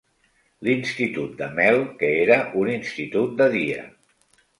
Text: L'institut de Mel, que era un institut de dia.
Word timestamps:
L'institut 0.67 1.35
de 1.41 1.49
Mel, 1.59 1.77
que 1.99 2.09
era 2.21 2.37
un 2.63 2.71
institut 2.77 3.37
de 3.43 3.49
dia. 3.57 3.85